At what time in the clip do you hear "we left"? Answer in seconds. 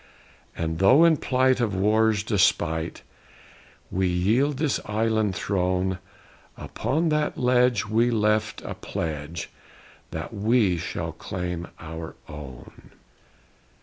7.85-8.63